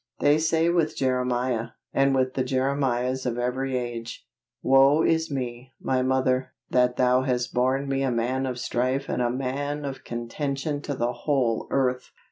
They 0.17 0.39
say 0.39 0.67
with 0.67 0.97
Jeremiah, 0.97 1.73
and 1.93 2.15
with 2.15 2.33
the 2.33 2.43
Jeremiahs 2.43 3.27
of 3.27 3.37
every 3.37 3.77
age, 3.77 4.25
"Woe 4.63 5.03
is 5.03 5.29
me, 5.29 5.73
my 5.79 6.01
mother, 6.01 6.53
that 6.71 6.95
thou 6.95 7.21
hast 7.21 7.53
borne 7.53 7.87
me 7.87 8.01
a 8.01 8.09
man 8.09 8.47
of 8.47 8.57
strife 8.57 9.07
and 9.07 9.21
a 9.21 9.29
man 9.29 9.85
of 9.85 10.03
contention 10.03 10.81
to 10.81 10.95
the 10.95 11.13
whole 11.13 11.67
earth!" 11.69 12.09